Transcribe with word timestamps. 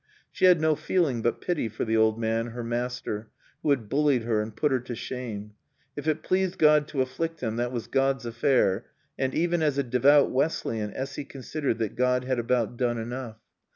She 0.31 0.45
had 0.45 0.59
no 0.59 0.73
feeling 0.73 1.21
but 1.21 1.41
pity 1.41 1.69
for 1.69 1.85
the 1.85 1.95
old 1.95 2.17
man, 2.19 2.47
her 2.47 2.63
master, 2.63 3.29
who 3.61 3.69
had 3.69 3.87
bullied 3.87 4.23
her 4.23 4.41
and 4.41 4.55
put 4.55 4.71
her 4.71 4.79
to 4.79 4.95
shame. 4.95 5.51
If 5.95 6.07
it 6.07 6.23
pleased 6.23 6.57
God 6.57 6.87
to 6.87 7.01
afflict 7.03 7.41
him 7.41 7.57
that 7.57 7.71
was 7.71 7.85
God's 7.85 8.25
affair, 8.25 8.87
and, 9.19 9.35
even 9.35 9.61
as 9.61 9.77
a 9.77 9.83
devout 9.83 10.31
Wesleyan, 10.31 10.91
Essy 10.95 11.23
considered 11.23 11.77
that 11.77 11.95
God 11.95 12.23
had 12.23 12.39
about 12.39 12.77
done 12.77 12.97
enough. 12.97 13.37